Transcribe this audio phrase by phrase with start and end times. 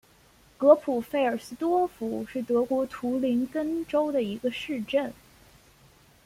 [0.57, 5.13] 格普费尔斯多夫是德国图林根州的一个市镇。